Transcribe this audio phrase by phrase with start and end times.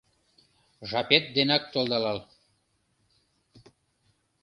[0.89, 2.19] Жапет денак толдалал.